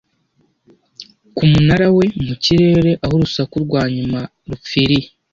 ku 1.35 1.41
munara 1.51 1.87
we 1.97 2.05
mu 2.25 2.33
kirere 2.43 2.91
aho 3.03 3.13
urusaku 3.17 3.55
rwa 3.65 3.83
nyuma 3.95 4.19
rupfiriye 4.49 5.07